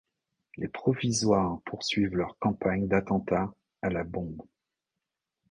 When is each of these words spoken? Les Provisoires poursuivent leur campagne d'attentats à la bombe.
Les 0.57 0.67
Provisoires 0.67 1.59
poursuivent 1.63 2.15
leur 2.15 2.35
campagne 2.39 2.87
d'attentats 2.87 3.53
à 3.83 3.91
la 3.91 4.03
bombe. 4.03 4.41